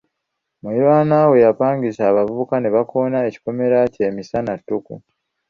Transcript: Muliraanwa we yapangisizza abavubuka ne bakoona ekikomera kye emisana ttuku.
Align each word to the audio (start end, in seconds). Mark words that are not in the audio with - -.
Muliraanwa 0.61 1.19
we 1.31 1.37
yapangisizza 1.45 2.03
abavubuka 2.07 2.55
ne 2.59 2.69
bakoona 2.75 3.17
ekikomera 3.29 3.79
kye 3.93 4.03
emisana 4.09 4.51
ttuku. 4.59 4.95